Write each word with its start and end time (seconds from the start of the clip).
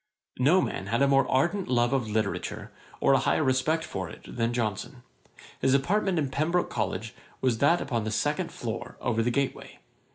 No 0.39 0.61
man 0.63 0.87
had 0.87 1.03
a 1.03 1.07
more 1.07 1.29
ardent 1.29 1.67
love 1.67 1.93
of 1.93 2.09
literature, 2.09 2.71
or 2.99 3.13
a 3.13 3.19
higher 3.19 3.43
respect 3.43 3.83
for 3.83 4.09
it 4.09 4.25
than 4.35 4.51
Johnson. 4.51 5.03
His 5.59 5.75
apartment 5.75 6.17
in 6.17 6.31
Pembroke 6.31 6.71
College 6.71 7.13
was 7.39 7.59
that 7.59 7.79
upon 7.81 8.03
the 8.05 8.09
second 8.09 8.51
floor, 8.51 8.97
over 8.99 9.21
the 9.21 9.29
gateway. 9.29 9.77